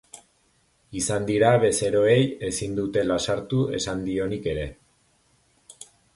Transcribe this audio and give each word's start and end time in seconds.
Izan 1.01 1.27
dira 1.27 1.51
bezeroei 1.63 2.17
ezin 2.49 2.73
dutela 2.81 3.19
sartu 3.27 3.61
esan 3.83 4.03
dionik 4.09 4.51
ere. 4.57 4.67